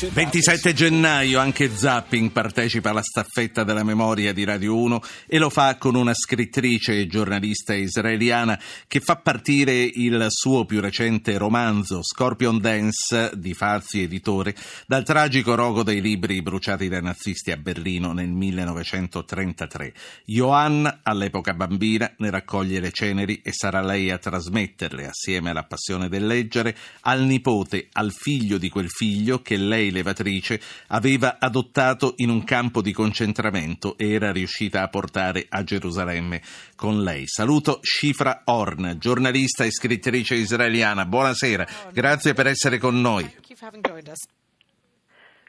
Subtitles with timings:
[0.00, 5.76] 27 gennaio anche Zapping partecipa alla staffetta della memoria di Radio 1 e lo fa
[5.76, 8.56] con una scrittrice e giornalista israeliana
[8.86, 14.54] che fa partire il suo più recente romanzo Scorpion Dance di Fazzi editore
[14.86, 19.92] dal tragico rogo dei libri bruciati dai nazisti a Berlino nel 1933.
[20.26, 26.08] Johanna, all'epoca bambina, ne raccoglie le ceneri e sarà lei a trasmetterle assieme alla passione
[26.08, 32.30] del leggere al nipote, al figlio di quel figlio che lei levatrice, aveva adottato in
[32.30, 36.42] un campo di concentramento e era riuscita a portare a Gerusalemme
[36.74, 37.24] con lei.
[37.26, 41.06] Saluto Shifra Horn, giornalista e scrittrice israeliana.
[41.06, 43.30] Buonasera, grazie per essere con noi.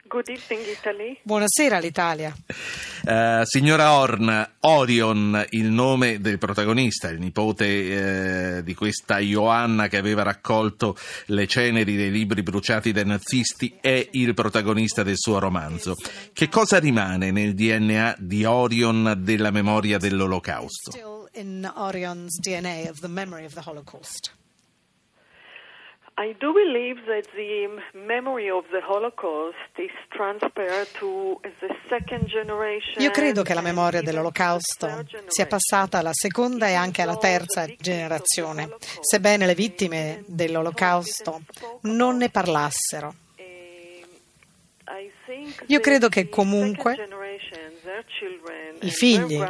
[0.07, 1.19] Good evening, Italy.
[1.21, 2.33] Buonasera all'Italia.
[3.05, 9.97] Uh, signora Horn, Orion, il nome del protagonista, il nipote uh, di questa Joanna che
[9.97, 15.95] aveva raccolto le ceneri dei libri bruciati dai nazisti, è il protagonista del suo romanzo.
[16.33, 20.91] Che cosa rimane nel DNA di Orion della memoria dell'Olocausto?
[20.91, 24.31] Still in Orion's DNA of the memory of the Holocaust.
[26.21, 33.01] I do believe that the memory of the Holocaust is transferred to the second generation.
[33.01, 38.67] Io credo che la memoria dell'Olocausto sia passata alla seconda e anche alla terza generazione,
[38.99, 41.43] sebbene le vittime dell'Olocausto
[41.83, 43.13] non ne parlassero.
[45.67, 46.97] Io credo che comunque
[48.81, 49.41] i figli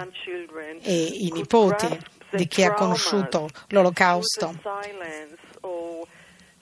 [0.83, 4.54] e i nipoti di chi ha conosciuto l'Olocausto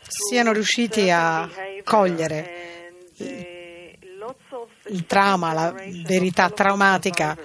[0.08, 1.50] siano riusciti a
[1.83, 2.91] cogliere
[4.89, 7.38] il trauma, la verità traumatica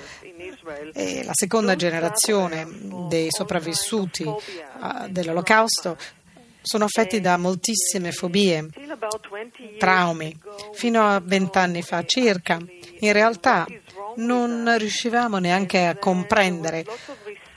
[0.93, 2.67] e la seconda generazione
[3.09, 4.25] dei sopravvissuti
[5.09, 5.97] dell'Olocausto
[6.63, 8.69] sono affetti da moltissime fobie,
[9.79, 10.39] traumi.
[10.75, 12.59] Fino a vent'anni fa circa,
[13.01, 13.67] in realtà
[14.17, 16.85] non riuscivamo neanche a comprendere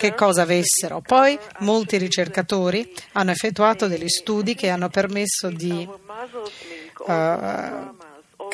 [0.09, 1.01] che cosa avessero.
[1.01, 7.13] Poi molti ricercatori hanno effettuato degli studi che hanno permesso di uh,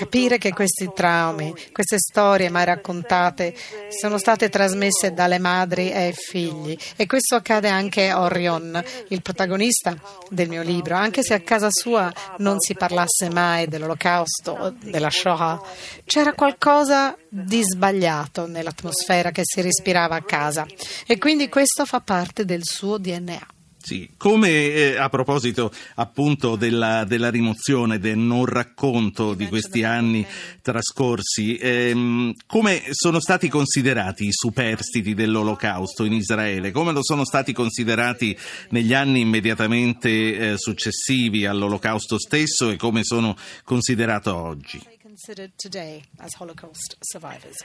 [0.02, 3.54] capire che questi traumi, queste storie mai raccontate
[3.90, 6.76] sono state trasmesse dalle madri ai figli.
[6.96, 9.96] E questo accade anche a Orion, il protagonista
[10.28, 15.12] del mio libro, anche se a casa sua non si parlasse mai dell'olocausto o della
[15.12, 15.62] Shoah,
[16.04, 20.66] c'era qualcosa di sbagliato nell'atmosfera che si respirava a casa.
[21.06, 23.61] E quindi questo fa parte del suo DNA.
[23.84, 30.26] Sì, come eh, a proposito appunto della, della, rimozione, del non racconto di questi anni
[30.62, 36.70] trascorsi, ehm, come sono stati considerati i superstiti dell'Olocausto in Israele?
[36.70, 38.38] Come lo sono stati considerati
[38.70, 40.10] negli anni immediatamente
[40.52, 44.80] eh, successivi all'Olocausto stesso e come sono considerati oggi?
[45.22, 47.64] Considered today as Holocaust survivors?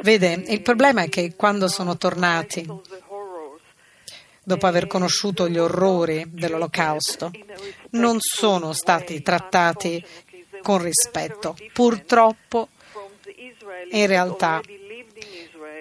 [0.00, 2.66] Vede, il problema è che quando sono tornati,
[4.42, 7.30] dopo aver conosciuto gli orrori dell'Olocausto,
[7.90, 10.02] non sono stati trattati
[10.62, 11.56] con rispetto.
[11.74, 12.68] Purtroppo,
[13.90, 14.62] in realtà,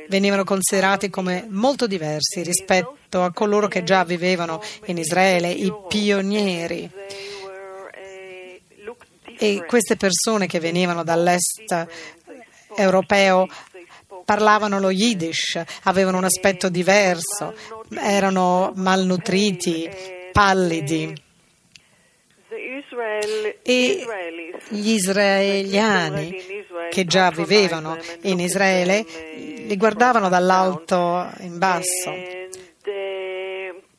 [0.10, 6.90] venivano considerati come molto diversi rispetto a coloro che già vivevano in Israele, i pionieri.
[9.38, 11.88] E queste persone che venivano dall'est
[12.76, 13.48] europeo
[14.26, 17.54] parlavano lo yiddish, avevano un aspetto diverso,
[17.90, 19.90] erano malnutriti,
[20.32, 21.23] pallidi.
[23.62, 24.06] E
[24.70, 26.38] gli israeliani
[26.90, 29.06] che già vivevano in Israele
[29.66, 32.14] li guardavano dall'alto in basso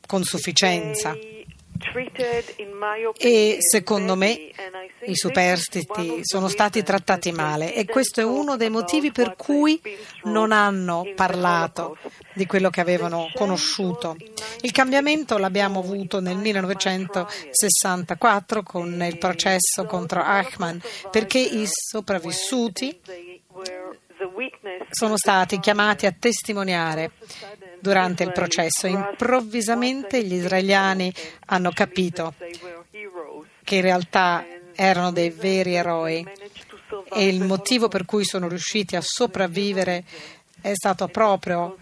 [0.07, 1.17] con sufficienza.
[3.17, 4.51] E secondo me
[5.05, 7.73] i superstiti sono stati trattati male.
[7.73, 9.81] E questo è uno dei motivi per cui
[10.23, 11.97] non hanno parlato
[12.33, 14.15] di quello che avevano conosciuto.
[14.61, 22.99] Il cambiamento l'abbiamo avuto nel 1964 con il processo contro Ahman perché i sopravvissuti
[24.89, 27.11] sono stati chiamati a testimoniare
[27.85, 28.87] durante il processo.
[28.87, 31.13] Improvvisamente gli israeliani
[31.47, 32.33] hanno capito
[33.63, 34.43] che in realtà
[34.73, 36.27] erano dei veri eroi
[37.13, 40.03] e il motivo per cui sono riusciti a sopravvivere
[40.61, 41.77] è stato proprio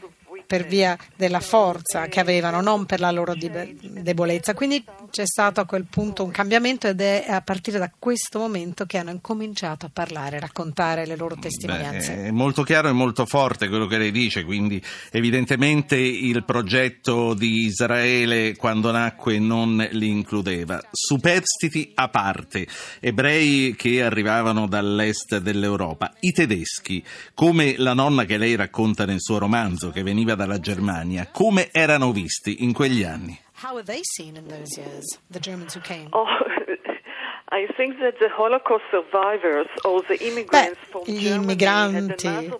[0.46, 4.54] per via della forza che avevano, non per la loro debolezza.
[4.54, 4.84] Quindi
[5.14, 8.98] c'è stato a quel punto un cambiamento ed è a partire da questo momento che
[8.98, 12.16] hanno incominciato a parlare, a raccontare le loro testimonianze.
[12.16, 14.82] Beh, è molto chiaro e molto forte quello che lei dice, quindi
[15.12, 20.82] evidentemente il progetto di Israele quando nacque non li includeva.
[20.90, 22.66] Superstiti a parte,
[23.00, 27.06] ebrei che arrivavano dall'est dell'Europa, i tedeschi,
[27.36, 32.12] come la nonna che lei racconta nel suo romanzo che veniva dalla Germania, come erano
[32.12, 33.43] visti in quegli anni?
[33.64, 36.10] How were they seen in those years, the Germans who came?
[36.12, 36.26] Oh,
[37.50, 42.52] I think that the Holocaust survivors or the immigrants Beh, from gli immigranti eh,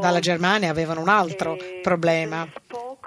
[0.00, 2.48] dalla Germania avevano un altro problema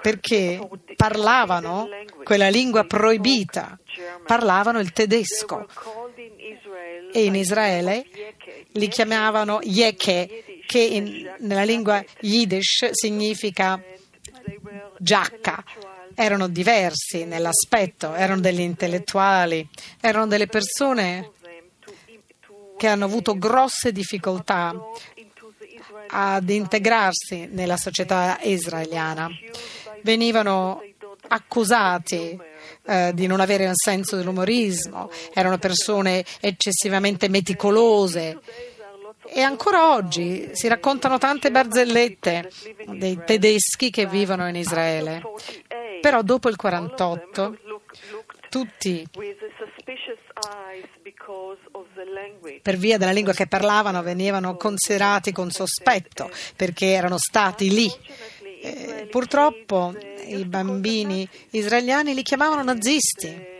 [0.00, 0.60] perché
[0.94, 1.88] parlavano
[2.22, 3.78] quella lingua proibita,
[4.24, 5.66] parlavano il tedesco
[7.10, 8.04] e in Israele
[8.72, 13.82] li chiamavano Yeke, che in- nella lingua Yiddish significa
[14.98, 15.64] giacca.
[16.18, 19.68] Erano diversi nell'aspetto, erano degli intellettuali,
[20.00, 21.30] erano delle persone
[22.76, 24.74] che hanno avuto grosse difficoltà
[26.08, 29.28] ad integrarsi nella società israeliana.
[30.02, 30.82] Venivano
[31.28, 32.38] accusati
[32.86, 38.38] eh, di non avere un senso dell'umorismo, erano persone eccessivamente meticolose
[39.28, 42.50] e ancora oggi si raccontano tante barzellette
[42.86, 45.22] dei tedeschi che vivono in Israele.
[46.00, 47.58] Però dopo il 48
[48.48, 49.06] tutti
[52.62, 57.90] per via della lingua che parlavano venivano considerati con sospetto perché erano stati lì.
[58.62, 59.94] Eh, purtroppo
[60.26, 63.54] i bambini israeliani li chiamavano nazisti.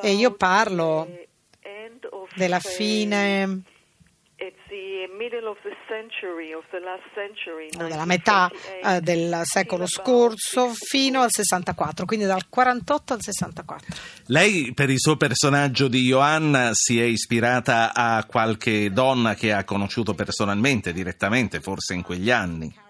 [0.00, 1.08] e io parlo
[2.34, 3.62] della fine
[7.88, 8.50] della metà
[8.82, 13.94] eh, del secolo scorso fino al 64, quindi dal 48 al 64.
[14.28, 19.64] Lei per il suo personaggio di Johanna si è ispirata a qualche donna che ha
[19.64, 22.74] conosciuto personalmente, direttamente, forse in quegli anni.
[22.74, 22.80] Eh,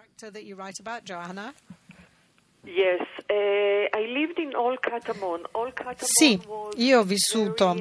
[6.04, 6.40] Sì,
[6.76, 7.74] io ho vissuto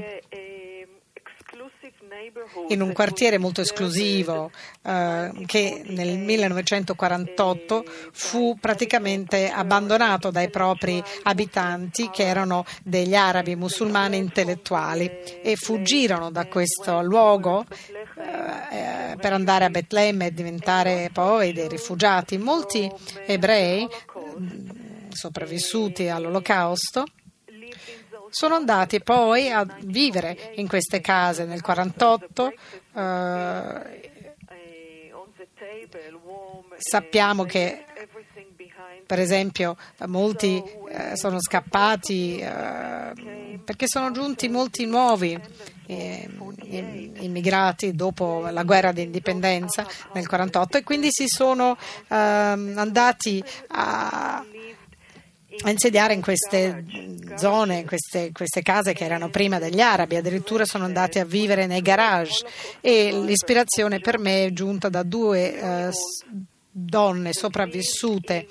[2.70, 4.52] in un quartiere molto esclusivo
[4.82, 14.18] eh, che nel 1948 fu praticamente abbandonato dai propri abitanti che erano degli arabi musulmani
[14.18, 15.10] intellettuali
[15.42, 22.38] e fuggirono da questo luogo eh, per andare a Betlemme e diventare poi dei rifugiati.
[22.38, 22.92] Molti
[23.26, 23.88] ebrei
[24.38, 27.06] mh, sopravvissuti all'olocausto
[28.32, 32.54] sono andati poi a vivere in queste case nel 48.
[32.96, 34.00] eh,
[36.78, 37.86] sappiamo che
[39.06, 39.76] per esempio
[40.08, 45.38] molti eh, sono scappati eh, perché sono giunti molti nuovi
[45.86, 46.30] eh,
[47.20, 54.46] immigrati dopo la guerra di indipendenza nel 48 e quindi si sono ehm, andati a
[55.64, 56.86] a insediare in queste
[57.36, 61.66] zone, in queste, queste, case che erano prima degli arabi, addirittura sono andati a vivere
[61.68, 62.46] nei garage.
[62.80, 65.90] E l'ispirazione per me è giunta da due eh,
[66.72, 68.48] donne sopravvissute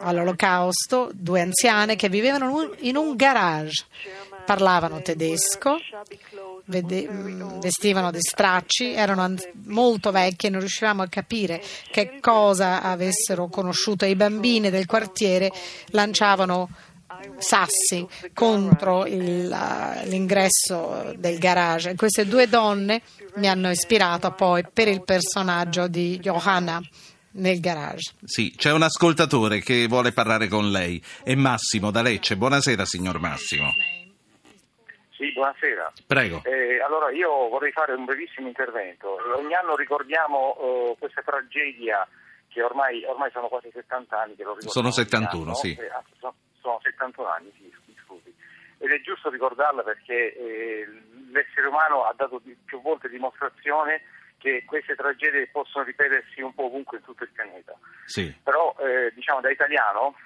[0.00, 3.84] all'olocausto, due anziane che vivevano in un garage,
[4.44, 5.76] parlavano tedesco,
[6.72, 7.06] vede,
[7.60, 9.34] vestivano di stracci, erano
[9.66, 14.04] molto vecchie, non riuscivamo a capire che cosa avessero conosciuto.
[14.04, 15.52] I bambini del quartiere
[15.90, 16.68] lanciavano
[17.38, 19.46] sassi contro il,
[20.04, 21.94] l'ingresso del garage.
[21.94, 23.02] Queste due donne
[23.36, 26.80] mi hanno ispirato poi per il personaggio di Johanna
[27.32, 28.12] nel garage.
[28.24, 31.02] Sì, c'è un ascoltatore che vuole parlare con lei.
[31.22, 32.36] È Massimo da Lecce.
[32.36, 33.72] Buonasera, signor Massimo.
[35.22, 35.92] Sì, buonasera.
[36.04, 36.42] Prego.
[36.42, 39.18] Eh, allora io vorrei fare un brevissimo intervento.
[39.36, 42.04] Ogni anno ricordiamo uh, questa tragedia
[42.48, 44.72] che ormai, ormai, sono quasi 70 anni che lo ricordiamo.
[44.72, 45.76] Sono 71, sì.
[45.78, 47.72] Eh, sono, sono 71 anni, sì,
[48.04, 48.34] scusi.
[48.78, 50.88] Ed è giusto ricordarla perché eh,
[51.30, 54.02] l'essere umano ha dato più volte dimostrazione
[54.38, 57.78] che queste tragedie possono ripetersi un po' ovunque in tutto il pianeta.
[58.06, 58.34] Sì.
[58.42, 60.16] Però, eh, diciamo, da italiano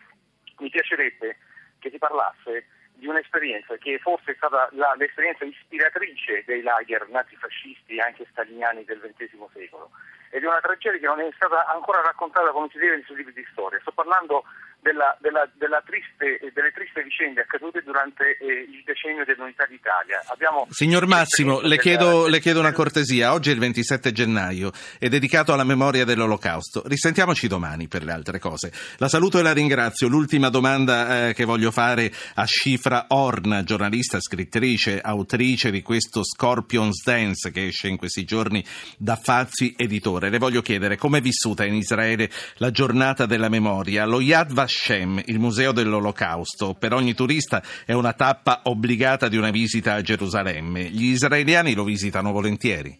[0.57, 1.37] mi piacerebbe
[1.81, 7.97] che si parlasse di un'esperienza che forse è stata la, l'esperienza ispiratrice dei lager nazifascisti
[7.97, 9.91] e anche staliniani del XX secolo.
[10.31, 13.19] Ed è una tragedia che non è stata ancora raccontata come si deve nei suoi
[13.19, 13.79] libri di storia.
[13.81, 14.45] Sto parlando
[14.87, 20.23] della, della, della triste, delle triste vicende accadute durante eh, il decennio dell'unità d'Italia.
[20.28, 23.33] Abbiamo Signor Massimo, le chiedo, le chiedo, una cortesia.
[23.33, 26.85] Oggi è il 27 gennaio, è dedicato alla memoria dell'Olocausto.
[26.87, 28.71] Risentiamoci domani per le altre cose.
[28.99, 30.07] La saluto e la ringrazio.
[30.07, 37.02] L'ultima domanda eh, che voglio fare a Shifra Horn, giornalista, scrittrice, autrice di questo Scorpion's
[37.02, 38.64] Dance che esce in questi giorni
[38.97, 40.31] da Fazzi Editore.
[40.31, 44.05] Le voglio chiedere come è vissuta in Israele la giornata della memoria.
[44.05, 46.75] Lo Yad Vashem Hashem, il museo dell'Olocausto.
[46.75, 50.85] Per ogni turista è una tappa obbligata di una visita a Gerusalemme.
[50.85, 52.99] Gli israeliani lo visitano volentieri.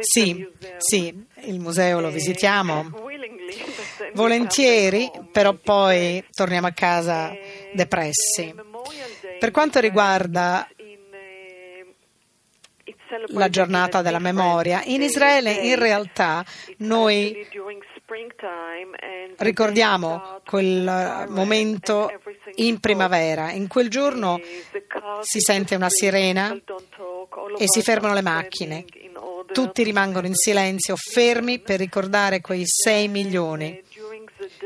[0.00, 0.46] Sì,
[0.78, 2.90] sì, il museo lo visitiamo
[4.12, 7.32] volentieri, però poi torniamo a casa
[7.72, 8.54] depressi.
[9.38, 10.68] Per quanto riguarda
[13.28, 14.82] la giornata della memoria.
[14.84, 16.44] In Israele in realtà
[16.78, 17.46] noi
[19.38, 22.10] ricordiamo quel momento
[22.56, 23.50] in primavera.
[23.50, 24.40] In quel giorno
[25.20, 26.52] si sente una sirena
[27.58, 28.84] e si fermano le macchine.
[29.52, 33.82] Tutti rimangono in silenzio, fermi per ricordare quei 6 milioni.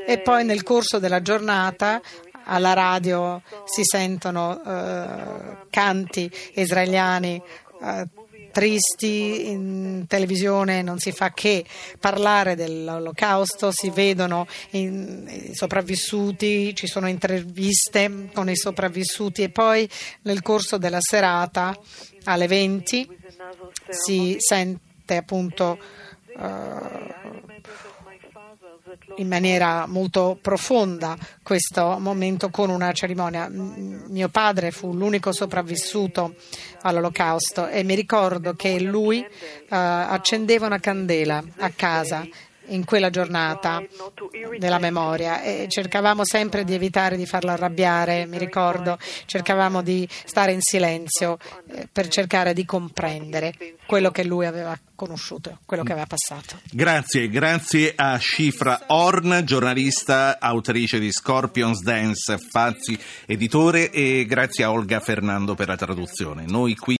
[0.06, 2.00] E poi nel corso della giornata
[2.44, 7.40] alla radio si sentono uh, canti israeliani
[7.80, 8.17] uh,
[8.58, 11.64] tristi, in televisione non si fa che
[12.00, 19.88] parlare dell'olocausto, si vedono i sopravvissuti, ci sono interviste con i sopravvissuti e poi
[20.22, 21.78] nel corso della serata
[22.24, 23.16] alle 20
[23.90, 25.78] si sente appunto
[26.34, 26.42] uh,
[29.16, 33.48] in maniera molto profonda questo momento con una cerimonia.
[33.48, 36.34] Mio padre fu l'unico sopravvissuto
[36.82, 39.26] all'olocausto e mi ricordo che lui uh,
[39.68, 42.26] accendeva una candela a casa
[42.68, 43.82] in quella giornata
[44.58, 50.52] della memoria e cercavamo sempre di evitare di farlo arrabbiare, mi ricordo, cercavamo di stare
[50.52, 51.38] in silenzio
[51.70, 53.52] eh, per cercare di comprendere
[53.86, 56.58] quello che lui aveva conosciuto, quello che aveva passato.
[56.72, 64.72] Grazie, grazie a Shifra Horn, giornalista, autrice di Scorpions Dance, Fazzi, editore e grazie a
[64.72, 66.44] Olga Fernando per la traduzione.
[66.46, 66.96] Noi qui